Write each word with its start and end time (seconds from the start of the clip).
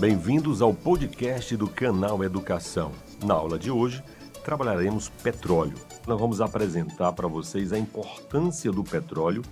Bem-vindos 0.00 0.62
ao 0.62 0.72
podcast 0.72 1.54
do 1.58 1.68
canal 1.68 2.24
Educação. 2.24 2.90
Na 3.22 3.34
aula 3.34 3.58
de 3.58 3.70
hoje, 3.70 4.02
trabalharemos 4.42 5.10
petróleo. 5.10 5.74
Nós 6.08 6.18
vamos 6.18 6.40
apresentar 6.40 7.12
para 7.12 7.28
vocês 7.28 7.70
a 7.70 7.78
importância 7.78 8.72
do 8.72 8.82
petróleo 8.82 9.42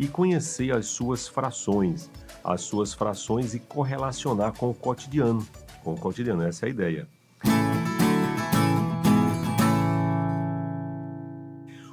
e 0.00 0.08
conhecer 0.08 0.72
as 0.72 0.86
suas 0.86 1.28
frações, 1.28 2.10
as 2.42 2.62
suas 2.62 2.92
frações 2.92 3.54
e 3.54 3.60
correlacionar 3.60 4.52
com 4.54 4.70
o 4.70 4.74
cotidiano. 4.74 5.46
Com 5.84 5.94
o 5.94 5.96
cotidiano, 5.96 6.42
essa 6.42 6.66
é 6.66 6.68
a 6.68 6.70
ideia. 6.70 7.08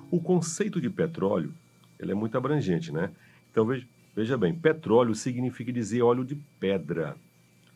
O 0.09 0.19
conceito 0.19 0.81
de 0.81 0.89
petróleo 0.89 1.53
ele 1.99 2.11
é 2.11 2.15
muito 2.15 2.35
abrangente, 2.35 2.91
né? 2.91 3.11
Então 3.51 3.67
veja, 3.67 3.85
veja 4.15 4.35
bem, 4.35 4.51
petróleo 4.51 5.13
significa 5.13 5.71
dizer 5.71 6.01
óleo 6.01 6.25
de 6.25 6.33
pedra. 6.59 7.15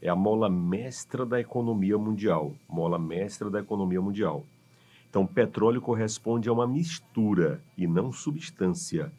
É 0.05 0.09
a 0.09 0.15
mola 0.17 0.49
mestra 0.49 1.25
da 1.25 1.39
economia 1.39 1.97
mundial. 1.97 2.53
Mola 2.67 2.99
mestra 2.99 3.49
da 3.49 3.61
economia 3.61 4.01
mundial. 4.01 4.45
Então, 5.09 5.25
petróleo 5.25 5.79
corresponde 5.79 6.49
a 6.49 6.51
uma 6.51 6.67
mistura 6.67 7.63
e 7.77 7.87
não 7.87 8.11
substância. 8.11 9.13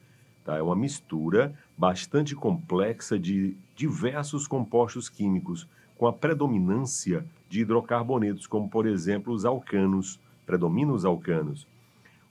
Tá? 0.44 0.58
É 0.58 0.62
uma 0.62 0.76
mistura 0.76 1.58
bastante 1.74 2.36
complexa 2.36 3.18
de 3.18 3.56
diversos 3.74 4.46
compostos 4.46 5.08
químicos, 5.08 5.66
com 5.96 6.06
a 6.06 6.12
predominância 6.12 7.24
de 7.48 7.62
hidrocarbonetos, 7.62 8.46
como 8.46 8.68
por 8.68 8.84
exemplo 8.84 9.32
os 9.32 9.46
alcanos. 9.46 10.20
Predominam 10.44 10.94
os 10.94 11.06
alcanos. 11.06 11.66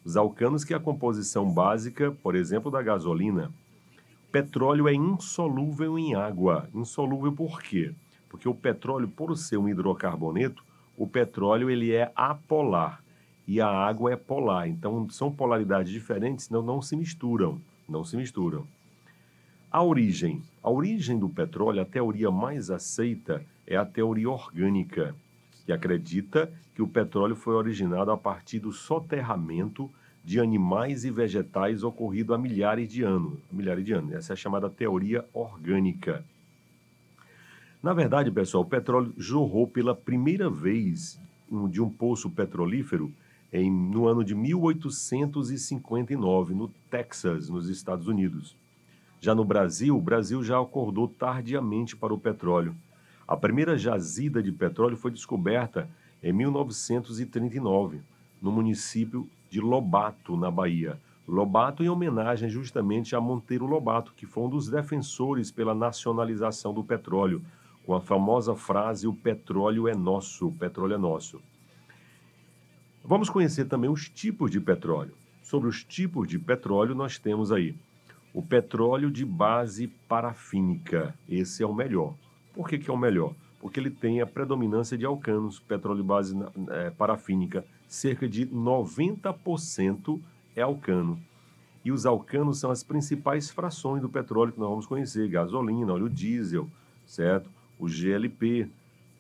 Os 0.06 0.16
alcanos, 0.16 0.64
que 0.64 0.76
é 0.76 0.78
a 0.78 0.80
composição 0.80 1.52
básica, 1.52 2.12
por 2.22 2.36
exemplo, 2.36 2.70
da 2.70 2.84
gasolina. 2.84 3.52
Petróleo 4.32 4.88
é 4.88 4.94
insolúvel 4.94 5.98
em 5.98 6.14
água. 6.14 6.70
Insolúvel 6.72 7.32
por 7.32 7.60
quê? 7.60 7.96
Porque 8.34 8.50
o 8.50 8.56
petróleo, 8.56 9.08
por 9.08 9.38
ser 9.38 9.58
um 9.58 9.70
hidrocarboneto, 9.70 10.64
o 10.98 11.06
petróleo 11.06 11.70
ele 11.70 11.94
é 11.94 12.12
apolar 12.16 13.04
e 13.48 13.62
a 13.62 13.68
água 13.68 14.12
é 14.12 14.16
polar. 14.16 14.68
Então 14.68 15.08
são 15.12 15.32
polaridades 15.32 15.94
diferentes, 15.94 16.50
não, 16.50 16.64
não 16.64 16.82
se 16.82 16.96
misturam, 16.96 17.62
não 17.88 18.04
se 18.04 18.18
misturam. 18.18 18.66
A 19.72 19.84
origem, 19.84 20.42
a 20.64 20.72
origem 20.72 21.20
do 21.20 21.30
petróleo, 21.30 21.84
a 21.84 21.86
teoria 21.86 22.32
mais 22.32 22.72
aceita 22.72 23.46
é 23.68 23.76
a 23.76 23.86
teoria 23.86 24.32
orgânica, 24.32 25.16
que 25.64 25.72
acredita 25.72 26.52
que 26.74 26.82
o 26.82 26.88
petróleo 26.88 27.36
foi 27.36 27.54
originado 27.54 28.10
a 28.10 28.18
partir 28.18 28.58
do 28.58 28.72
soterramento 28.72 29.92
de 30.24 30.40
animais 30.40 31.06
e 31.06 31.12
vegetais 31.12 31.84
ocorrido 31.84 32.34
há 32.34 32.38
milhares 32.40 32.90
de 32.90 33.04
anos. 33.04 33.38
Milhares 33.52 33.86
de 33.86 33.94
anos. 33.94 34.12
Essa 34.12 34.34
é 34.34 34.36
a 34.36 34.38
chamada 34.38 34.72
teoria 34.72 35.24
orgânica. 35.32 36.26
Na 37.84 37.94
verdade, 37.94 38.32
pessoal, 38.32 38.64
o 38.64 38.66
petróleo 38.66 39.14
jorrou 39.18 39.68
pela 39.68 39.94
primeira 39.94 40.50
vez 40.50 41.20
de 41.70 41.82
um 41.82 41.90
poço 41.90 42.30
petrolífero 42.30 43.12
em, 43.52 43.70
no 43.70 44.08
ano 44.08 44.24
de 44.24 44.34
1859, 44.34 46.54
no 46.54 46.70
Texas, 46.90 47.50
nos 47.50 47.68
Estados 47.68 48.08
Unidos. 48.08 48.56
Já 49.20 49.36
no 49.36 49.44
Brasil, 49.44 49.98
o 49.98 50.02
Brasil 50.02 50.42
já 50.42 50.62
acordou 50.62 51.10
tardiamente 51.10 51.94
para 51.94 52.14
o 52.14 52.18
petróleo. 52.18 52.74
A 53.28 53.36
primeira 53.36 53.78
jazida 53.78 54.42
de 54.42 54.54
petróleo 54.54 54.96
foi 54.96 55.12
descoberta 55.12 55.90
em 56.24 56.32
1939, 56.32 58.00
no 58.42 58.50
município 58.50 59.28
de 59.50 59.60
Lobato, 59.60 60.38
na 60.38 60.50
Bahia. 60.50 60.98
Lobato 61.28 61.84
em 61.84 61.90
homenagem 61.90 62.48
justamente 62.48 63.14
a 63.14 63.20
Monteiro 63.20 63.66
Lobato, 63.66 64.14
que 64.16 64.26
foi 64.26 64.46
um 64.46 64.50
dos 64.50 64.70
defensores 64.70 65.52
pela 65.52 65.76
nacionalização 65.76 66.74
do 66.74 66.82
petróleo, 66.82 67.42
com 67.86 67.94
a 67.94 68.02
famosa 68.02 68.56
frase: 68.56 69.08
o 69.08 69.14
petróleo 69.14 69.88
é 69.88 69.96
nosso, 69.96 70.48
o 70.48 70.52
petróleo 70.52 70.96
é 70.96 70.98
nosso. 70.98 71.42
Vamos 73.04 73.30
conhecer 73.30 73.66
também 73.66 73.90
os 73.90 74.08
tipos 74.10 74.50
de 74.50 74.60
petróleo. 74.60 75.14
Sobre 75.42 75.68
os 75.68 75.84
tipos 75.84 76.28
de 76.28 76.40
petróleo, 76.40 76.96
nós 76.96 77.18
temos 77.18 77.52
aí 77.52 77.76
o 78.34 78.42
petróleo 78.42 79.12
de 79.12 79.26
base 79.26 79.88
parafínica. 80.08 81.14
Esse 81.30 81.62
é 81.62 81.68
o 81.68 81.74
melhor. 81.74 82.16
Por 82.54 82.68
que, 82.68 82.80
que 82.80 82.90
é 82.90 82.94
o 82.94 82.98
melhor? 82.98 83.36
Porque 83.60 83.80
ele 83.80 83.92
tem 83.92 84.22
a 84.22 84.26
predominância 84.26 84.98
de 84.98 85.06
alcanos, 85.06 85.60
petróleo 85.60 86.02
de 86.02 86.08
base 86.08 86.36
é, 86.70 86.90
parafínica, 86.90 87.64
cerca 87.88 88.28
de 88.28 88.48
90% 88.48 90.20
é 90.56 90.62
alcano. 90.62 91.20
E 91.86 91.92
os 91.92 92.06
alcanos 92.06 92.60
são 92.60 92.72
as 92.72 92.84
principais 92.84 93.52
frações 93.52 94.02
do 94.02 94.10
petróleo 94.10 94.54
que 94.54 94.60
nós 94.60 94.70
vamos 94.70 94.86
conhecer: 94.86 95.28
gasolina, 95.28 95.94
óleo 95.94 96.10
diesel, 96.10 96.70
certo? 97.06 97.50
O 97.84 97.88
GLP 97.88 98.70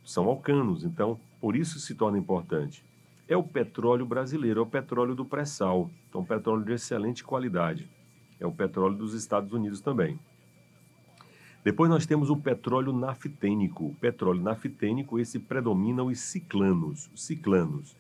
são 0.04 0.26
alcanos. 0.26 0.84
Então, 0.84 1.20
por 1.40 1.56
isso 1.56 1.80
se 1.80 1.96
torna 1.96 2.18
importante 2.18 2.84
é 3.28 3.38
o 3.38 3.44
petróleo 3.44 4.06
brasileiro, 4.06 4.60
é 4.60 4.64
o 4.64 4.68
petróleo 4.68 5.16
do 5.16 5.26
pré-sal. 5.26 5.90
Então, 6.10 6.24
petróleo 6.24 6.64
de 6.64 6.74
excelente 6.74 7.24
qualidade. 7.24 7.90
É 8.40 8.46
o 8.46 8.52
petróleo 8.52 8.96
dos 8.96 9.14
Estados 9.14 9.54
Unidos 9.54 9.82
também. 9.82 10.20
Depois 11.64 11.90
nós 11.90 12.06
temos 12.06 12.30
o 12.30 12.36
petróleo 12.36 12.92
naftênico. 12.92 13.86
O 13.88 13.96
petróleo 13.96 14.42
naftênico, 14.42 15.20
esse 15.20 15.40
predomina 15.40 16.04
os 16.04 16.20
ciclanos. 16.20 17.10
Os 17.14 17.26
ciclanos. 17.26 17.96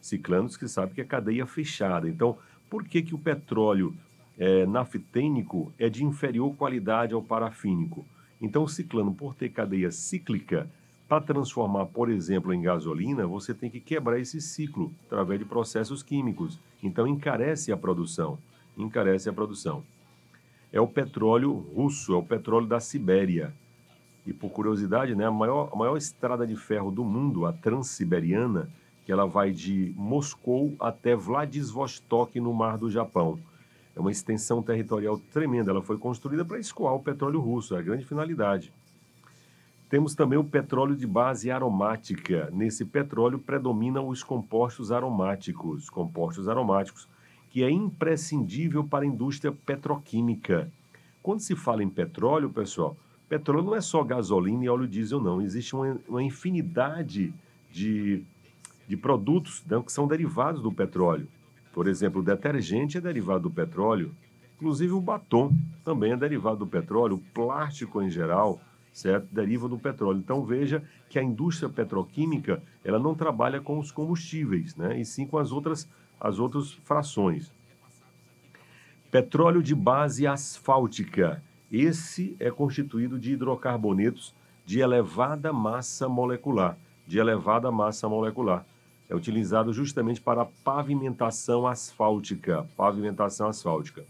Ciclanos 0.00 0.56
que 0.56 0.68
sabe 0.68 0.94
que 0.94 1.00
é 1.00 1.04
cadeia 1.04 1.46
fechada. 1.46 2.08
Então, 2.08 2.36
por 2.68 2.84
que, 2.84 3.02
que 3.02 3.14
o 3.14 3.18
petróleo 3.18 3.94
é, 4.38 4.66
naftênico 4.66 5.72
é 5.78 5.88
de 5.88 6.04
inferior 6.04 6.54
qualidade 6.54 7.14
ao 7.14 7.22
parafínico? 7.22 8.06
Então, 8.40 8.64
o 8.64 8.68
ciclano, 8.68 9.14
por 9.14 9.34
ter 9.34 9.48
cadeia 9.48 9.90
cíclica, 9.90 10.68
para 11.08 11.22
transformar, 11.22 11.86
por 11.86 12.10
exemplo, 12.10 12.52
em 12.52 12.60
gasolina, 12.60 13.26
você 13.26 13.54
tem 13.54 13.70
que 13.70 13.80
quebrar 13.80 14.20
esse 14.20 14.42
ciclo 14.42 14.92
através 15.06 15.40
de 15.40 15.46
processos 15.46 16.02
químicos. 16.02 16.58
Então 16.82 17.06
encarece 17.06 17.72
a 17.72 17.76
produção, 17.78 18.38
encarece 18.76 19.28
a 19.28 19.32
produção. 19.32 19.82
É 20.70 20.78
o 20.78 20.86
petróleo 20.86 21.52
russo, 21.74 22.12
é 22.12 22.16
o 22.16 22.22
petróleo 22.22 22.66
da 22.66 22.78
Sibéria. 22.78 23.54
E 24.26 24.34
por 24.34 24.50
curiosidade, 24.50 25.14
né, 25.14 25.24
a 25.24 25.30
maior, 25.30 25.70
a 25.72 25.76
maior 25.76 25.96
estrada 25.96 26.46
de 26.46 26.54
ferro 26.54 26.90
do 26.90 27.02
mundo, 27.02 27.46
a 27.46 27.52
Transiberiana, 27.54 28.68
que 29.06 29.10
ela 29.10 29.24
vai 29.24 29.50
de 29.50 29.94
Moscou 29.96 30.76
até 30.78 31.16
Vladivostok 31.16 32.38
no 32.38 32.52
Mar 32.52 32.76
do 32.76 32.90
Japão. 32.90 33.38
É 33.98 34.00
uma 34.00 34.12
extensão 34.12 34.62
territorial 34.62 35.18
tremenda. 35.32 35.72
Ela 35.72 35.82
foi 35.82 35.98
construída 35.98 36.44
para 36.44 36.60
escoar 36.60 36.94
o 36.94 37.02
petróleo 37.02 37.40
russo, 37.40 37.74
é 37.74 37.80
a 37.80 37.82
grande 37.82 38.04
finalidade. 38.04 38.72
Temos 39.90 40.14
também 40.14 40.38
o 40.38 40.44
petróleo 40.44 40.94
de 40.94 41.04
base 41.04 41.50
aromática. 41.50 42.48
Nesse 42.52 42.84
petróleo 42.84 43.40
predominam 43.40 44.06
os 44.06 44.22
compostos 44.22 44.92
aromáticos, 44.92 45.90
compostos 45.90 46.48
aromáticos, 46.48 47.08
que 47.50 47.64
é 47.64 47.70
imprescindível 47.70 48.84
para 48.84 49.04
a 49.04 49.08
indústria 49.08 49.50
petroquímica. 49.50 50.70
Quando 51.20 51.40
se 51.40 51.56
fala 51.56 51.82
em 51.82 51.88
petróleo, 51.88 52.50
pessoal, 52.50 52.96
petróleo 53.28 53.64
não 53.64 53.74
é 53.74 53.80
só 53.80 54.04
gasolina 54.04 54.64
e 54.64 54.68
óleo 54.68 54.86
diesel, 54.86 55.20
não. 55.20 55.42
Existe 55.42 55.74
uma, 55.74 55.98
uma 56.08 56.22
infinidade 56.22 57.34
de, 57.72 58.22
de 58.86 58.96
produtos 58.96 59.64
né, 59.66 59.82
que 59.84 59.90
são 59.90 60.06
derivados 60.06 60.62
do 60.62 60.70
petróleo. 60.70 61.26
Por 61.72 61.86
exemplo, 61.86 62.20
o 62.20 62.24
detergente 62.24 62.98
é 62.98 63.00
derivado 63.00 63.40
do 63.40 63.50
petróleo, 63.50 64.14
inclusive 64.56 64.92
o 64.92 65.00
batom 65.00 65.52
também 65.84 66.12
é 66.12 66.16
derivado 66.16 66.58
do 66.58 66.66
petróleo, 66.66 67.16
o 67.16 67.32
plástico 67.32 68.02
em 68.02 68.10
geral 68.10 68.60
certo? 68.98 69.28
Deriva 69.30 69.68
do 69.68 69.78
petróleo. 69.78 70.18
Então 70.18 70.44
veja 70.44 70.82
que 71.08 71.18
a 71.18 71.22
indústria 71.22 71.68
petroquímica 71.68 72.62
ela 72.84 72.98
não 72.98 73.14
trabalha 73.14 73.60
com 73.60 73.78
os 73.78 73.92
combustíveis, 73.92 74.74
né? 74.74 74.98
E 75.00 75.04
sim 75.04 75.26
com 75.26 75.38
as 75.38 75.52
outras 75.52 75.88
as 76.20 76.40
outras 76.40 76.72
frações. 76.72 77.52
Petróleo 79.08 79.62
de 79.62 79.74
base 79.74 80.26
asfáltica. 80.26 81.40
Esse 81.70 82.36
é 82.40 82.50
constituído 82.50 83.18
de 83.18 83.32
hidrocarbonetos 83.32 84.34
de 84.66 84.80
elevada 84.80 85.52
massa 85.52 86.08
molecular, 86.08 86.76
de 87.06 87.18
elevada 87.18 87.70
massa 87.70 88.08
molecular. 88.08 88.66
É 89.08 89.14
utilizado 89.14 89.72
justamente 89.72 90.20
para 90.20 90.44
pavimentação 90.44 91.66
asfáltica, 91.66 92.68
pavimentação 92.76 93.48
asfáltica. 93.48 94.04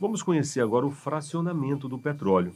Vamos 0.00 0.22
conhecer 0.22 0.62
agora 0.62 0.86
o 0.86 0.90
fracionamento 0.90 1.86
do 1.86 1.98
petróleo. 1.98 2.54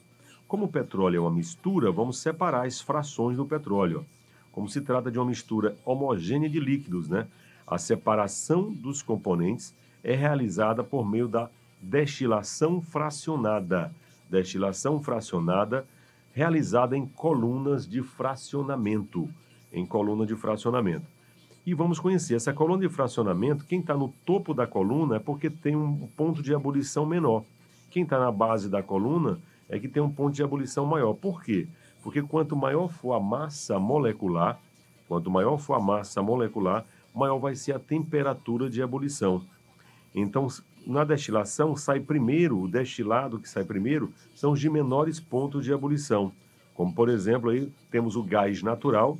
Como 0.48 0.64
o 0.64 0.69
petróleo 0.69 1.19
é 1.19 1.20
uma 1.20 1.31
mistura, 1.31 1.92
vamos 1.92 2.19
separar 2.19 2.66
as 2.66 2.81
frações 2.81 3.36
do 3.36 3.44
petróleo. 3.44 4.06
Como 4.50 4.69
se 4.69 4.81
trata 4.81 5.10
de 5.10 5.19
uma 5.19 5.26
mistura 5.26 5.76
homogênea 5.84 6.48
de 6.48 6.58
líquidos, 6.58 7.08
né? 7.08 7.26
A 7.66 7.76
separação 7.76 8.72
dos 8.72 9.02
componentes 9.02 9.75
é 10.02 10.14
realizada 10.14 10.82
por 10.82 11.06
meio 11.06 11.28
da 11.28 11.50
destilação 11.80 12.80
fracionada. 12.80 13.94
Destilação 14.30 15.02
fracionada 15.02 15.87
realizada 16.32 16.96
em 16.96 17.06
colunas 17.06 17.87
de 17.87 18.02
fracionamento. 18.02 19.28
Em 19.72 19.84
coluna 19.84 20.25
de 20.25 20.34
fracionamento. 20.34 21.13
E 21.66 21.72
vamos 21.72 21.99
conhecer 21.99 22.34
essa 22.34 22.52
coluna 22.52 22.82
de 22.82 22.88
fracionamento. 22.90 23.64
Quem 23.64 23.81
está 23.81 23.94
no 23.94 24.12
topo 24.26 24.52
da 24.52 24.66
coluna 24.66 25.16
é 25.16 25.19
porque 25.19 25.49
tem 25.49 25.75
um 25.75 26.06
ponto 26.14 26.43
de 26.43 26.52
ebulição 26.52 27.06
menor. 27.06 27.43
Quem 27.90 28.02
está 28.02 28.19
na 28.19 28.31
base 28.31 28.69
da 28.69 28.82
coluna 28.82 29.38
é 29.69 29.78
que 29.78 29.88
tem 29.88 30.02
um 30.02 30.11
ponto 30.11 30.34
de 30.34 30.43
ebulição 30.43 30.84
maior. 30.84 31.14
Por 31.14 31.43
quê? 31.43 31.66
Porque 32.02 32.20
quanto 32.20 32.55
maior 32.55 32.88
for 32.88 33.14
a 33.14 33.20
massa 33.20 33.78
molecular, 33.78 34.61
quanto 35.08 35.31
maior 35.31 35.56
for 35.56 35.72
a 35.75 35.81
massa 35.81 36.20
molecular, 36.20 36.84
maior 37.14 37.38
vai 37.38 37.55
ser 37.55 37.72
a 37.72 37.78
temperatura 37.78 38.69
de 38.69 38.82
ebulição. 38.82 39.43
Então, 40.14 40.49
na 40.87 41.02
destilação, 41.02 41.75
sai 41.76 41.99
primeiro, 41.99 42.61
o 42.61 42.69
destilado 42.69 43.38
que 43.38 43.49
sai 43.49 43.64
primeiro 43.64 44.12
são 44.34 44.52
os 44.52 44.61
de 44.61 44.69
menores 44.69 45.19
pontos 45.19 45.64
de 45.64 45.72
ebulição. 45.72 46.31
Como, 46.75 46.93
por 46.94 47.08
exemplo, 47.08 47.49
aí 47.49 47.72
temos 47.90 48.16
o 48.16 48.22
gás 48.22 48.62
natural. 48.62 49.16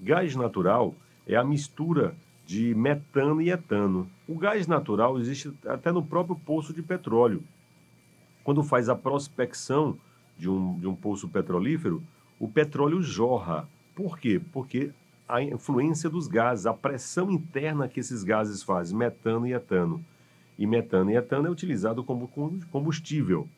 Gás 0.00 0.34
natural 0.34 0.94
é 1.26 1.36
a 1.36 1.44
mistura 1.44 2.14
de 2.46 2.74
metano 2.74 3.40
e 3.40 3.50
etano. 3.50 4.08
O 4.26 4.36
gás 4.36 4.66
natural 4.66 5.18
existe 5.18 5.52
até 5.66 5.92
no 5.92 6.02
próprio 6.02 6.36
poço 6.36 6.72
de 6.72 6.82
petróleo. 6.82 7.42
Quando 8.44 8.62
faz 8.62 8.88
a 8.88 8.94
prospecção 8.96 9.96
de 10.36 10.48
um, 10.48 10.78
de 10.78 10.86
um 10.86 10.94
poço 10.94 11.28
petrolífero, 11.28 12.02
o 12.38 12.48
petróleo 12.48 13.00
jorra. 13.00 13.68
Por 13.94 14.18
quê? 14.18 14.40
Porque 14.52 14.90
a 15.28 15.40
influência 15.40 16.10
dos 16.10 16.26
gases, 16.26 16.66
a 16.66 16.74
pressão 16.74 17.30
interna 17.30 17.88
que 17.88 18.00
esses 18.00 18.24
gases 18.24 18.62
fazem, 18.62 18.96
metano 18.96 19.46
e 19.46 19.52
etano. 19.52 20.04
E 20.58 20.66
metano 20.66 21.10
e 21.10 21.16
etano 21.16 21.46
é 21.46 21.50
utilizado 21.50 22.02
como 22.04 22.28
combustível. 22.70 23.48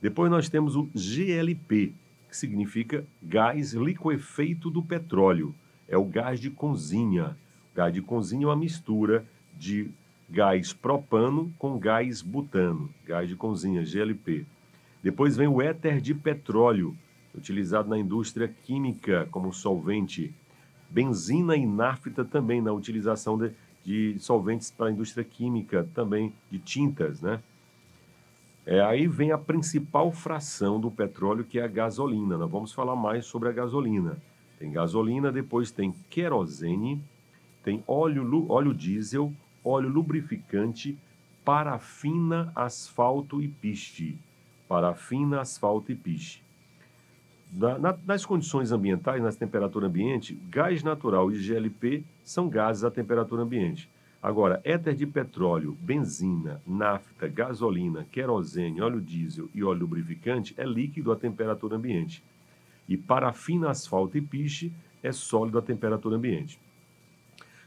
Depois 0.00 0.30
nós 0.30 0.48
temos 0.48 0.76
o 0.76 0.88
GLP, 0.94 1.92
que 2.28 2.36
significa 2.36 3.04
gás 3.22 3.72
liquefeito 3.72 4.70
do 4.70 4.82
petróleo. 4.82 5.54
É 5.88 5.96
o 5.96 6.04
gás 6.04 6.40
de 6.40 6.50
cozinha. 6.50 7.36
O 7.72 7.76
gás 7.76 7.92
de 7.92 8.02
cozinha 8.02 8.44
é 8.44 8.48
uma 8.48 8.56
mistura 8.56 9.24
de 9.56 9.90
gás 10.28 10.72
propano 10.72 11.52
com 11.58 11.78
gás 11.78 12.20
butano, 12.20 12.90
gás 13.04 13.28
de 13.28 13.36
cozinha, 13.36 13.84
GLP. 13.84 14.44
Depois 15.02 15.36
vem 15.36 15.46
o 15.46 15.62
éter 15.62 16.00
de 16.00 16.14
petróleo, 16.14 16.96
utilizado 17.34 17.88
na 17.88 17.98
indústria 17.98 18.48
química 18.64 19.28
como 19.30 19.52
solvente. 19.52 20.34
Benzina 20.90 21.56
e 21.56 21.66
nafta 21.66 22.24
também 22.24 22.60
na 22.60 22.72
utilização 22.72 23.38
de, 23.38 23.52
de 23.84 24.18
solventes 24.18 24.70
para 24.70 24.86
a 24.86 24.90
indústria 24.90 25.24
química, 25.24 25.88
também 25.94 26.32
de 26.50 26.58
tintas, 26.58 27.20
né? 27.20 27.40
É, 28.64 28.80
aí 28.80 29.06
vem 29.06 29.30
a 29.30 29.38
principal 29.38 30.10
fração 30.10 30.80
do 30.80 30.90
petróleo, 30.90 31.44
que 31.44 31.60
é 31.60 31.62
a 31.62 31.68
gasolina. 31.68 32.36
Nós 32.36 32.50
vamos 32.50 32.72
falar 32.72 32.96
mais 32.96 33.24
sobre 33.24 33.48
a 33.48 33.52
gasolina. 33.52 34.16
Tem 34.58 34.70
gasolina, 34.70 35.30
depois 35.30 35.70
tem 35.70 35.94
querosene, 36.08 37.02
tem 37.62 37.82
óleo, 37.86 38.46
óleo 38.50 38.72
diesel, 38.72 39.32
óleo 39.64 39.88
lubrificante, 39.88 40.96
parafina, 41.44 42.50
asfalto 42.54 43.42
e 43.42 43.48
piste. 43.48 44.18
Parafina, 44.68 45.40
asfalto 45.40 45.92
e 45.92 45.94
piste. 45.94 46.42
Na, 47.52 47.78
na, 47.78 47.98
nas 48.04 48.26
condições 48.26 48.72
ambientais, 48.72 49.22
na 49.22 49.32
temperatura 49.32 49.86
ambiente, 49.86 50.34
gás 50.48 50.82
natural 50.82 51.30
e 51.30 51.38
GLP 51.38 52.04
são 52.24 52.48
gases 52.48 52.84
à 52.84 52.90
temperatura 52.90 53.42
ambiente. 53.42 53.88
Agora, 54.22 54.60
éter 54.64 54.94
de 54.94 55.06
petróleo, 55.06 55.76
benzina, 55.80 56.60
nafta, 56.66 57.28
gasolina, 57.28 58.04
querosene, 58.10 58.80
óleo 58.80 59.00
diesel 59.00 59.48
e 59.54 59.62
óleo 59.62 59.80
lubrificante 59.80 60.54
é 60.56 60.64
líquido 60.64 61.12
à 61.12 61.16
temperatura 61.16 61.76
ambiente. 61.76 62.24
E 62.88 62.96
parafina, 62.96 63.70
asfalto 63.70 64.16
e 64.16 64.20
piche 64.20 64.72
é 65.02 65.12
sólido 65.12 65.58
à 65.58 65.62
temperatura 65.62 66.16
ambiente. 66.16 66.60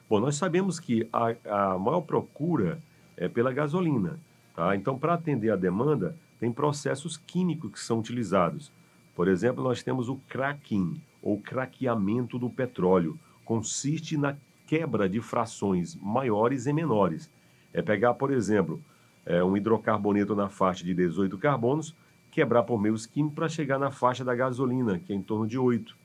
Bom, 0.09 0.19
nós 0.19 0.35
sabemos 0.35 0.79
que 0.79 1.07
a, 1.13 1.35
a 1.73 1.77
maior 1.77 2.01
procura 2.01 2.79
é 3.15 3.27
pela 3.27 3.53
gasolina. 3.53 4.19
Tá? 4.55 4.75
Então, 4.75 4.97
para 4.97 5.13
atender 5.13 5.51
a 5.51 5.55
demanda, 5.55 6.15
tem 6.39 6.51
processos 6.51 7.17
químicos 7.17 7.71
que 7.71 7.79
são 7.79 7.99
utilizados. 7.99 8.71
Por 9.15 9.27
exemplo, 9.27 9.63
nós 9.63 9.83
temos 9.83 10.09
o 10.09 10.15
cracking, 10.27 11.01
ou 11.21 11.39
craqueamento 11.39 12.39
do 12.39 12.49
petróleo. 12.49 13.19
Consiste 13.43 14.17
na 14.17 14.35
quebra 14.65 15.09
de 15.09 15.19
frações 15.21 15.95
maiores 15.95 16.65
e 16.65 16.73
menores. 16.73 17.29
É 17.73 17.81
pegar, 17.81 18.13
por 18.13 18.31
exemplo, 18.31 18.81
é, 19.25 19.43
um 19.43 19.55
hidrocarboneto 19.57 20.35
na 20.35 20.49
faixa 20.49 20.83
de 20.83 20.93
18 20.93 21.37
carbonos, 21.37 21.95
quebrar 22.31 22.63
por 22.63 22.79
meios 22.79 23.05
químicos 23.05 23.35
para 23.35 23.49
chegar 23.49 23.79
na 23.79 23.91
faixa 23.91 24.23
da 24.23 24.35
gasolina, 24.35 24.99
que 24.99 25.13
é 25.13 25.15
em 25.15 25.21
torno 25.21 25.47
de 25.47 25.57
8, 25.57 25.95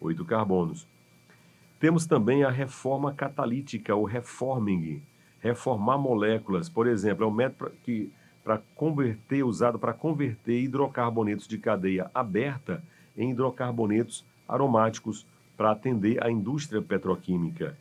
8 0.00 0.24
carbonos. 0.24 0.86
Temos 1.78 2.06
também 2.06 2.42
a 2.42 2.50
reforma 2.50 3.12
catalítica, 3.12 3.94
ou 3.94 4.04
reforming, 4.04 5.00
reformar 5.40 5.98
moléculas. 5.98 6.68
Por 6.68 6.86
exemplo, 6.86 7.24
é 7.24 7.26
um 7.26 7.32
método 7.32 7.72
que 7.84 8.10
para 8.42 8.62
converter, 8.74 9.44
usado 9.44 9.78
para 9.78 9.92
converter 9.92 10.62
hidrocarbonetos 10.62 11.46
de 11.46 11.58
cadeia 11.58 12.10
aberta 12.14 12.82
em 13.16 13.30
hidrocarbonetos 13.30 14.24
aromáticos 14.48 15.26
para 15.56 15.70
atender 15.72 16.24
a 16.24 16.30
indústria 16.30 16.80
petroquímica. 16.80 17.76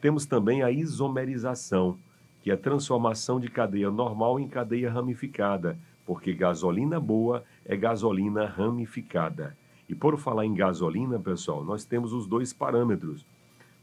Temos 0.00 0.26
também 0.26 0.62
a 0.62 0.70
isomerização, 0.70 1.96
que 2.42 2.50
é 2.50 2.54
a 2.54 2.58
transformação 2.58 3.40
de 3.40 3.48
cadeia 3.48 3.90
normal 3.90 4.38
em 4.38 4.46
cadeia 4.46 4.90
ramificada, 4.90 5.78
porque 6.08 6.32
gasolina 6.32 6.98
boa 6.98 7.44
é 7.66 7.76
gasolina 7.76 8.46
ramificada. 8.46 9.54
E 9.86 9.94
por 9.94 10.16
falar 10.16 10.46
em 10.46 10.54
gasolina, 10.54 11.18
pessoal, 11.18 11.62
nós 11.62 11.84
temos 11.84 12.14
os 12.14 12.26
dois 12.26 12.50
parâmetros. 12.50 13.26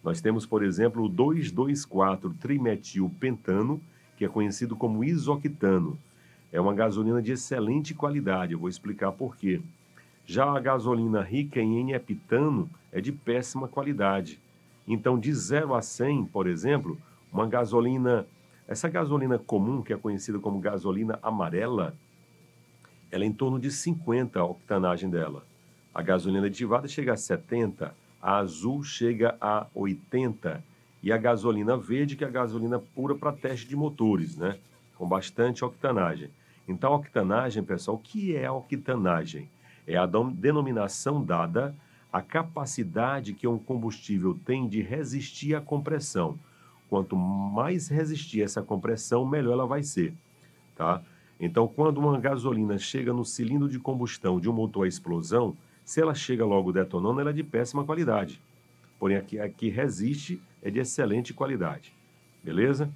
Nós 0.03 0.21
temos, 0.21 0.43
por 0.43 0.63
exemplo, 0.63 1.05
o 1.05 1.09
2,2,4-trimetilpentano, 1.09 3.79
que 4.17 4.25
é 4.25 4.27
conhecido 4.27 4.75
como 4.75 5.03
isoctano. 5.03 5.99
É 6.51 6.59
uma 6.59 6.73
gasolina 6.73 7.21
de 7.21 7.33
excelente 7.33 7.93
qualidade, 7.93 8.53
eu 8.53 8.59
vou 8.59 8.69
explicar 8.69 9.11
por 9.11 9.37
quê. 9.37 9.61
Já 10.25 10.51
a 10.51 10.59
gasolina 10.59 11.21
rica 11.21 11.61
em 11.61 11.79
N-heptano 11.81 12.67
é 12.91 12.99
de 12.99 13.11
péssima 13.11 13.67
qualidade. 13.67 14.39
Então, 14.87 15.19
de 15.19 15.31
0 15.31 15.75
a 15.75 15.81
100, 15.83 16.25
por 16.25 16.47
exemplo, 16.47 16.97
uma 17.31 17.45
gasolina, 17.45 18.25
essa 18.67 18.89
gasolina 18.89 19.37
comum, 19.37 19.83
que 19.83 19.93
é 19.93 19.97
conhecida 19.97 20.39
como 20.39 20.59
gasolina 20.59 21.19
amarela, 21.21 21.93
ela 23.15 23.23
é 23.23 23.27
em 23.27 23.31
torno 23.31 23.57
de 23.57 23.71
50 23.71 24.37
a 24.37 24.43
octanagem 24.43 25.09
dela. 25.09 25.45
A 25.93 26.01
gasolina 26.01 26.47
aditivada 26.47 26.85
chega 26.85 27.13
a 27.13 27.17
70, 27.17 27.95
a 28.21 28.37
azul 28.39 28.83
chega 28.83 29.37
a 29.39 29.67
80 29.73 30.61
e 31.01 31.13
a 31.13 31.17
gasolina 31.17 31.77
verde, 31.77 32.17
que 32.17 32.25
é 32.25 32.27
a 32.27 32.29
gasolina 32.31 32.77
pura 32.77 33.15
para 33.15 33.31
teste 33.31 33.69
de 33.69 33.75
motores, 33.75 34.35
né? 34.35 34.57
Com 34.97 35.07
bastante 35.07 35.63
octanagem. 35.63 36.29
Então, 36.67 36.91
a 36.91 36.97
octanagem, 36.97 37.63
pessoal, 37.63 37.95
o 37.95 37.99
que 38.01 38.35
é 38.35 38.47
a 38.47 38.51
octanagem? 38.51 39.47
É 39.87 39.95
a 39.95 40.05
denominação 40.05 41.23
dada 41.23 41.73
a 42.11 42.21
capacidade 42.21 43.33
que 43.33 43.47
um 43.47 43.57
combustível 43.57 44.37
tem 44.45 44.67
de 44.67 44.81
resistir 44.81 45.55
à 45.55 45.61
compressão. 45.61 46.37
Quanto 46.89 47.15
mais 47.15 47.87
resistir 47.87 48.41
essa 48.41 48.61
compressão, 48.61 49.25
melhor 49.25 49.53
ela 49.53 49.65
vai 49.65 49.83
ser, 49.83 50.13
tá? 50.75 51.01
Então, 51.39 51.67
quando 51.67 51.97
uma 51.97 52.19
gasolina 52.19 52.77
chega 52.77 53.11
no 53.11 53.25
cilindro 53.25 53.67
de 53.67 53.79
combustão 53.79 54.39
de 54.39 54.49
um 54.49 54.53
motor 54.53 54.85
a 54.85 54.87
explosão, 54.87 55.55
se 55.83 56.01
ela 56.01 56.13
chega 56.13 56.45
logo 56.45 56.71
detonando, 56.71 57.19
ela 57.19 57.29
é 57.29 57.33
de 57.33 57.43
péssima 57.43 57.83
qualidade. 57.83 58.41
Porém, 58.97 59.17
aqui, 59.17 59.39
aqui 59.39 59.69
resiste 59.69 60.41
é 60.61 60.71
de 60.71 60.79
excelente 60.79 61.33
qualidade. 61.33 61.93
Beleza? 62.43 62.89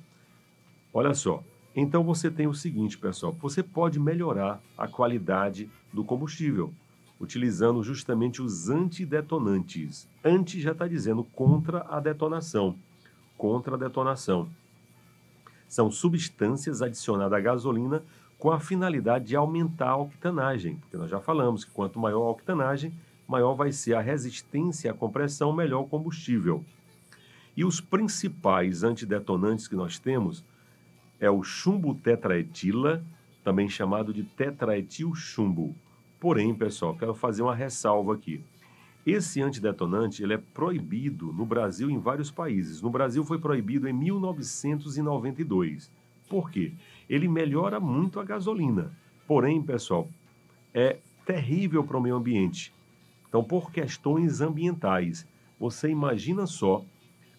Olha 0.94 1.14
só. 1.14 1.44
Então, 1.76 2.04
você 2.04 2.32
tem 2.32 2.48
o 2.48 2.54
seguinte, 2.54 2.98
pessoal. 2.98 3.34
Você 3.42 3.62
pode 3.62 4.00
melhorar 4.00 4.62
a 4.78 4.88
qualidade 4.88 5.70
do 5.94 6.04
combustível 6.04 6.74
utilizando 7.20 7.84
justamente 7.84 8.42
os 8.42 8.70
antidetonantes. 8.70 10.08
Anti 10.24 10.62
já 10.62 10.72
está 10.72 10.88
dizendo 10.88 11.24
contra 11.24 11.86
a 11.90 12.00
detonação. 12.00 12.76
Contra 13.38 13.76
a 13.76 13.78
detonação. 13.78 14.50
São 15.68 15.92
substâncias 15.92 16.82
adicionadas 16.82 17.38
à 17.38 17.42
gasolina 17.42 18.04
com 18.40 18.50
a 18.52 18.60
finalidade 18.60 19.26
de 19.26 19.36
aumentar 19.36 19.90
a 19.90 19.98
octanagem, 19.98 20.78
porque 20.78 20.96
nós 20.96 21.12
já 21.12 21.20
falamos 21.20 21.66
que 21.66 21.72
quanto 21.72 22.00
maior 22.00 22.26
a 22.26 22.32
octanagem, 22.32 22.94
maior 23.28 23.54
vai 23.54 23.72
ser 23.74 23.94
a 23.96 24.02
resistência 24.02 24.90
à 24.90 24.94
compressão, 24.94 25.52
melhor 25.54 25.82
o 25.82 25.88
combustível. 25.88 26.64
E 27.56 27.66
os 27.66 27.82
principais 27.82 28.82
antidetonantes 28.84 29.68
que 29.68 29.76
nós 29.76 30.00
temos 30.00 30.44
é 31.20 31.30
o 31.30 31.44
chumbo 31.44 31.94
tetraetila, 31.94 33.04
também 33.44 33.68
chamado 33.68 34.14
de 34.14 34.24
tetraetil 34.24 35.14
chumbo. 35.14 35.76
Porém, 36.18 36.56
pessoal, 36.56 36.96
quero 36.96 37.14
fazer 37.14 37.42
uma 37.42 37.54
ressalva 37.54 38.14
aqui. 38.14 38.42
Esse 39.06 39.42
antidetonante 39.42 40.24
ele 40.24 40.36
é 40.36 40.38
proibido 40.38 41.34
no 41.34 41.46
Brasil 41.46 41.90
em 41.90 42.00
vários 42.00 42.32
países. 42.32 42.82
No 42.82 42.90
Brasil 42.90 43.26
foi 43.26 43.38
proibido 43.38 43.88
em 43.90 43.94
1992. 43.94 45.92
Por 46.30 46.50
quê? 46.52 46.74
Ele 47.10 47.28
melhora 47.28 47.80
muito 47.80 48.20
a 48.20 48.24
gasolina. 48.24 48.92
Porém, 49.28 49.62
pessoal, 49.62 50.08
é 50.74 50.98
terrível 51.26 51.84
para 51.84 51.98
o 51.98 52.02
meio 52.02 52.16
ambiente. 52.16 52.74
Então, 53.28 53.44
por 53.44 53.72
questões 53.72 54.42
ambientais, 54.42 55.28
você 55.60 55.90
imagina 55.90 56.46
só 56.46 56.84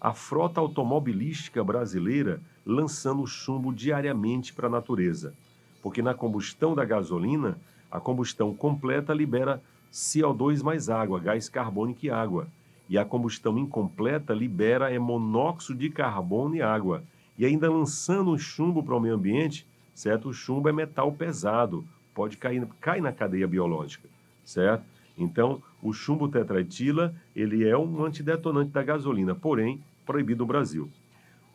a 0.01 0.13
frota 0.15 0.61
automobilística 0.61 1.63
brasileira 1.63 2.41
lançando 2.65 3.27
chumbo 3.27 3.73
diariamente 3.73 4.53
para 4.53 4.67
a 4.67 4.71
natureza. 4.71 5.35
Porque 5.83 6.03
na 6.03 6.15
combustão 6.15 6.75
da 6.75 6.85
gasolina, 6.85 7.59
a 7.91 7.99
combustão 7.99 8.55
completa 8.55 9.13
libera 9.13 9.63
CO2 9.93 10.63
mais 10.63 10.89
água, 10.89 11.19
gás 11.19 11.49
carbônico 11.49 12.07
e 12.07 12.11
água. 12.11 12.47
E 12.89 12.97
a 12.97 13.05
combustão 13.05 13.59
incompleta 13.59 14.33
libera 14.33 14.93
é 14.93 14.99
monóxido 14.99 15.79
de 15.79 15.91
carbono 15.91 16.55
e 16.55 16.63
água. 16.63 17.03
E 17.41 17.45
ainda 17.47 17.73
lançando 17.73 18.31
o 18.33 18.39
chumbo 18.39 18.83
para 18.83 18.95
o 18.95 19.01
meio 19.01 19.15
ambiente, 19.15 19.67
certo? 19.95 20.29
O 20.29 20.35
chumbo 20.35 20.69
é 20.69 20.73
metal 20.75 21.11
pesado, 21.11 21.83
pode 22.15 22.37
cair, 22.37 22.69
cai 22.79 23.01
na 23.01 23.13
cadeia 23.13 23.49
biológica, 23.49 24.07
certo? 24.45 24.85
Então, 25.17 25.63
o 25.83 25.91
chumbo 25.91 26.29
tetraetila, 26.29 27.15
ele 27.35 27.67
é 27.67 27.79
um 27.79 28.05
antidetonante 28.05 28.73
da 28.73 28.83
gasolina, 28.83 29.35
porém 29.35 29.83
proibido 30.05 30.41
no 30.41 30.47
Brasil. 30.47 30.91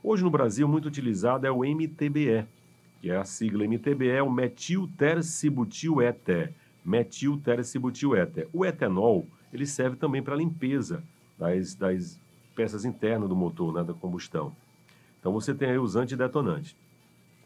Hoje 0.01 0.23
no 0.23 0.31
Brasil, 0.31 0.67
muito 0.67 0.87
utilizado 0.87 1.45
é 1.45 1.51
o 1.51 1.59
MTBE, 1.59 2.47
que 2.99 3.11
é 3.11 3.17
a 3.17 3.23
sigla 3.23 3.67
MTBE, 3.67 4.09
é 4.09 4.23
o 4.23 4.31
metiltercibutil-éter. 4.31 6.51
Metiltercibutil-éter. 6.83 8.47
O 8.51 8.65
etanol, 8.65 9.27
ele 9.53 9.67
serve 9.67 9.97
também 9.97 10.23
para 10.23 10.35
limpeza 10.35 11.03
das, 11.37 11.75
das 11.75 12.19
peças 12.55 12.85
internas 12.85 13.29
do 13.29 13.35
motor, 13.35 13.71
né, 13.71 13.83
da 13.83 13.93
combustão. 13.93 14.51
Então 15.25 15.33
você 15.33 15.55
tem 15.55 15.71
aí 15.71 15.79
os 15.79 15.95
antidetonantes. 15.95 16.75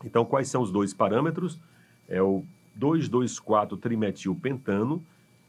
Então 0.03 0.25
quais 0.25 0.49
são 0.49 0.61
os 0.61 0.69
dois 0.69 0.93
parâmetros? 0.93 1.57
É 2.09 2.21
o 2.21 2.43
2,2,4-trimetilpentano, 2.77 5.01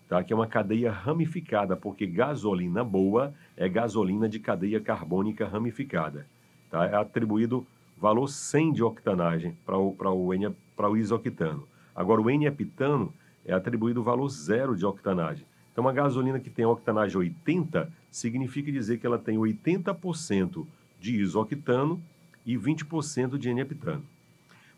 tá? 0.09 0.23
que 0.23 0.33
é 0.33 0.37
uma 0.37 0.47
cadeia 0.47 0.93
ramificada, 0.93 1.77
porque 1.77 2.07
gasolina 2.07 2.85
boa 2.85 3.35
é 3.57 3.69
gasolina 3.69 4.29
de 4.29 4.39
cadeia 4.39 4.81
carbônica 4.81 5.45
ramificada. 5.45 6.25
Tá? 6.71 6.87
É 6.87 6.95
atribuído 6.95 7.67
valor 7.99 8.29
100 8.29 8.75
de 8.75 8.85
octanagem 8.85 9.59
para 9.67 9.77
o, 9.77 9.97
o, 9.99 10.33
N, 10.33 10.55
o 10.79 10.97
isoctano. 10.97 11.67
Agora, 11.97 12.21
o 12.21 12.31
N-heptano 12.31 13.13
é 13.45 13.53
atribuído 13.53 14.05
valor 14.05 14.29
zero 14.29 14.77
de 14.77 14.87
octanagem. 14.87 15.45
Então, 15.73 15.83
uma 15.83 15.93
gasolina 15.93 16.39
que 16.39 16.49
tem 16.49 16.65
octanagem 16.65 17.19
80 17.19 17.93
significa 18.09 18.71
dizer 18.71 18.99
que 18.99 19.07
ela 19.07 19.19
tem 19.19 19.37
80% 19.37 20.65
de 21.01 21.17
isoctano 21.17 22.01
e 22.53 22.59
20% 22.59 23.39
de 23.39 23.51
N-heptano. 23.51 24.03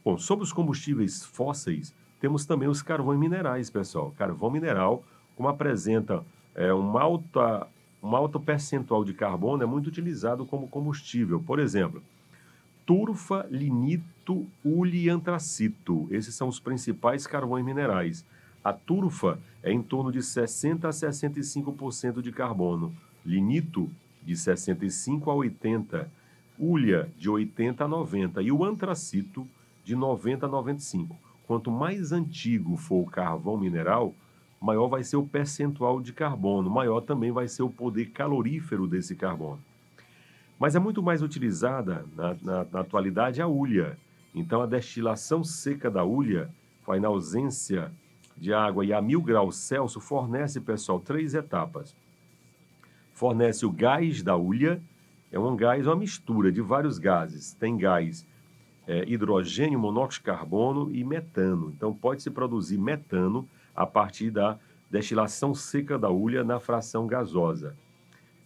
Bom, 0.04 0.18
sobre 0.18 0.44
os 0.44 0.52
combustíveis 0.52 1.24
fósseis, 1.24 1.94
temos 2.20 2.44
também 2.44 2.68
os 2.68 2.82
carvões 2.82 3.18
minerais, 3.18 3.70
pessoal. 3.70 4.12
Carvão 4.16 4.50
mineral, 4.50 5.04
como 5.36 5.48
apresenta 5.48 6.24
é, 6.54 6.72
uma 6.72 7.00
alta 7.00 7.66
um 8.02 8.16
alto 8.16 8.40
percentual 8.40 9.04
de 9.04 9.14
carbono 9.14 9.62
é 9.62 9.66
muito 9.66 9.86
utilizado 9.86 10.44
como 10.44 10.66
combustível. 10.66 11.40
Por 11.40 11.60
exemplo, 11.60 12.02
turfa, 12.84 13.46
linito, 13.48 14.44
ule 14.64 15.04
e 15.04 15.08
antracito. 15.08 16.08
Esses 16.10 16.34
são 16.34 16.48
os 16.48 16.58
principais 16.58 17.28
carvões 17.28 17.64
minerais. 17.64 18.24
A 18.64 18.72
turfa 18.72 19.38
é 19.62 19.72
em 19.72 19.80
torno 19.80 20.10
de 20.10 20.20
60 20.20 20.88
a 20.88 20.90
65% 20.90 22.20
de 22.20 22.32
carbono, 22.32 22.92
linito 23.24 23.88
de 24.24 24.36
65 24.36 25.30
a 25.30 25.34
80, 25.34 26.10
ulha 26.62 27.10
de 27.18 27.28
80 27.28 27.84
a 27.84 27.88
90 27.88 28.40
e 28.40 28.52
o 28.52 28.64
antracito 28.64 29.46
de 29.84 29.96
90 29.96 30.46
a 30.46 30.48
95. 30.48 31.16
Quanto 31.44 31.70
mais 31.72 32.12
antigo 32.12 32.76
for 32.76 33.02
o 33.02 33.10
carvão 33.10 33.56
mineral, 33.56 34.14
maior 34.60 34.86
vai 34.86 35.02
ser 35.02 35.16
o 35.16 35.26
percentual 35.26 36.00
de 36.00 36.12
carbono, 36.12 36.70
maior 36.70 37.00
também 37.00 37.32
vai 37.32 37.48
ser 37.48 37.64
o 37.64 37.68
poder 37.68 38.10
calorífero 38.10 38.86
desse 38.86 39.16
carbono. 39.16 39.60
Mas 40.58 40.76
é 40.76 40.78
muito 40.78 41.02
mais 41.02 41.20
utilizada 41.20 42.06
na, 42.16 42.36
na, 42.40 42.64
na 42.70 42.80
atualidade 42.80 43.42
a 43.42 43.48
ulha. 43.48 43.98
Então, 44.32 44.62
a 44.62 44.66
destilação 44.66 45.42
seca 45.42 45.90
da 45.90 46.04
ulha, 46.04 46.48
na 47.00 47.08
ausência 47.08 47.90
de 48.36 48.54
água 48.54 48.84
e 48.84 48.92
a 48.92 49.02
mil 49.02 49.20
graus 49.20 49.56
Celsius, 49.56 50.04
fornece, 50.04 50.60
pessoal, 50.60 51.00
três 51.00 51.34
etapas. 51.34 51.96
Fornece 53.12 53.66
o 53.66 53.72
gás 53.72 54.22
da 54.22 54.36
ulha, 54.36 54.80
é 55.32 55.38
um 55.38 55.56
gás, 55.56 55.86
uma 55.86 55.96
mistura 55.96 56.52
de 56.52 56.60
vários 56.60 56.98
gases. 56.98 57.54
Tem 57.54 57.76
gás 57.76 58.26
é, 58.86 59.04
hidrogênio, 59.08 59.78
monóxido 59.78 60.24
de 60.24 60.26
carbono 60.26 60.94
e 60.94 61.02
metano. 61.02 61.72
Então, 61.74 61.94
pode-se 61.94 62.30
produzir 62.30 62.76
metano 62.76 63.48
a 63.74 63.86
partir 63.86 64.30
da 64.30 64.58
destilação 64.90 65.54
seca 65.54 65.98
da 65.98 66.10
ulha 66.10 66.44
na 66.44 66.60
fração 66.60 67.06
gasosa. 67.06 67.74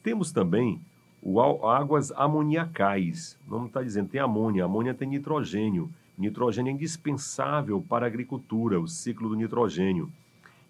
Temos 0.01 0.31
também 0.31 0.81
o 1.21 1.41
águas 1.41 2.13
amoniacais. 2.13 3.37
Não 3.49 3.67
está 3.67 3.83
dizendo 3.83 4.11
tem 4.11 4.21
amônia, 4.21 4.65
amônia 4.65 4.95
tem 4.95 5.09
nitrogênio. 5.09 5.91
Nitrogênio 6.17 6.71
é 6.71 6.73
indispensável 6.73 7.85
para 7.87 8.07
a 8.07 8.09
agricultura, 8.09 8.81
o 8.81 8.87
ciclo 8.87 9.29
do 9.29 9.35
nitrogênio. 9.35 10.11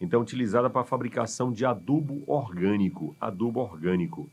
Então, 0.01 0.23
utilizada 0.23 0.71
para 0.71 0.81
a 0.81 0.85
fabricação 0.85 1.53
de 1.53 1.67
adubo 1.67 2.23
orgânico, 2.27 3.15
adubo 3.21 3.61
orgânico. 3.61 4.29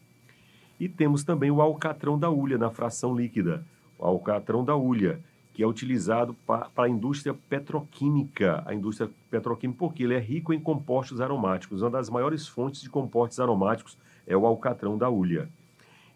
E 0.84 0.90
temos 0.90 1.24
também 1.24 1.50
o 1.50 1.62
alcatrão 1.62 2.20
da 2.20 2.30
ulha 2.30 2.58
na 2.58 2.70
fração 2.70 3.16
líquida, 3.16 3.64
o 3.98 4.06
alcatrão 4.06 4.66
da 4.66 4.76
ulha, 4.76 5.18
que 5.54 5.64
é 5.64 5.66
utilizado 5.66 6.36
para 6.46 6.68
a 6.76 6.90
indústria 6.90 7.34
petroquímica, 7.34 8.62
a 8.66 8.74
indústria 8.74 9.10
petroquímica, 9.32 9.80
porque 9.80 10.04
ele 10.04 10.14
é 10.14 10.20
rico 10.20 10.52
em 10.52 10.60
compostos 10.60 11.22
aromáticos. 11.22 11.82
Uma 11.82 11.90
das 11.90 12.10
maiores 12.10 12.46
fontes 12.46 12.82
de 12.82 12.90
compostos 12.90 13.40
aromáticos 13.40 13.98
é 14.28 14.36
o 14.36 14.46
alcatrão 14.46 14.98
da 14.98 15.10
ulha. 15.10 15.48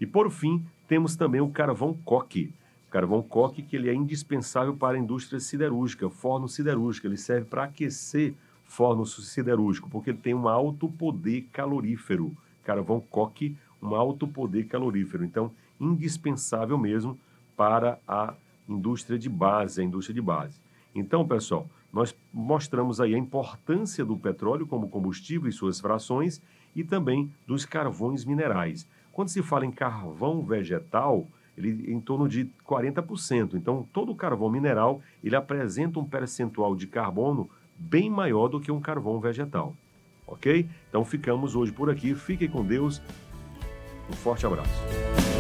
E 0.02 0.06
por 0.06 0.30
fim, 0.30 0.62
temos 0.86 1.16
também 1.16 1.40
o 1.40 1.48
carvão 1.48 1.98
coque. 2.04 2.54
O 2.90 2.92
carvão 2.92 3.22
coque 3.22 3.62
que 3.62 3.78
ele 3.78 3.90
é 3.90 3.94
indispensável 3.94 4.76
para 4.76 4.98
a 4.98 5.00
indústria 5.00 5.40
siderúrgica, 5.40 6.10
forno 6.10 6.50
siderúrgico. 6.50 7.08
Ele 7.08 7.16
serve 7.16 7.46
para 7.46 7.64
aquecer 7.64 8.34
forno 8.66 9.06
siderúrgico, 9.06 9.90
porque 9.90 10.10
ele 10.10 10.18
tem 10.18 10.34
um 10.34 10.50
alto 10.50 10.90
poder 10.90 11.48
calorífero. 11.54 12.36
Carvão 12.66 13.02
coque, 13.10 13.56
um 13.82 13.96
alto 13.96 14.28
poder 14.28 14.66
calorífero. 14.68 15.24
Então, 15.24 15.52
indispensável 15.80 16.78
mesmo 16.78 17.18
para 17.56 18.00
a 18.08 18.34
indústria 18.68 19.18
de 19.18 19.30
base, 19.30 19.82
a 19.82 19.84
indústria 19.84 20.14
de 20.14 20.22
base. 20.22 20.60
Então, 20.94 21.28
pessoal, 21.28 21.68
nós 21.92 22.16
mostramos 22.34 23.00
aí 23.00 23.16
a 23.16 23.18
importância 23.18 24.04
do 24.04 24.18
petróleo 24.18 24.68
como 24.68 24.90
combustível 24.90 25.50
e 25.50 25.54
suas 25.54 25.80
frações 25.80 26.42
e 26.76 26.84
também 26.84 27.32
dos 27.46 27.66
carvões 27.66 28.26
minerais. 28.26 28.88
Quando 29.12 29.30
se 29.30 29.42
fala 29.42 29.66
em 29.66 29.72
carvão 29.72 30.44
vegetal, 30.44 31.28
ele 31.58 31.92
em 31.92 32.00
torno 32.00 32.30
de 32.30 32.48
40%. 32.68 33.56
Então, 33.56 33.88
todo 33.92 34.14
carvão 34.14 34.50
mineral, 34.50 35.02
ele 35.24 35.36
apresenta 35.36 36.00
um 36.00 36.06
percentual 36.06 36.76
de 36.76 36.86
carbono 36.86 37.50
bem 37.78 38.10
maior 38.10 38.48
do 38.48 38.60
que 38.60 38.72
um 38.72 38.80
carvão 38.80 39.20
vegetal. 39.20 39.74
OK? 40.28 40.68
Então, 40.90 41.04
ficamos 41.04 41.56
hoje 41.56 41.72
por 41.72 41.90
aqui. 41.90 42.14
Fiquem 42.14 42.48
com 42.48 42.64
Deus. 42.64 43.02
Um 44.10 44.14
forte 44.14 44.46
abraço. 44.46 45.37